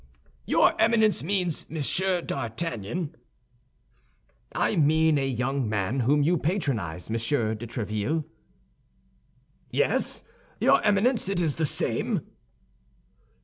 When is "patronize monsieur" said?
6.39-7.53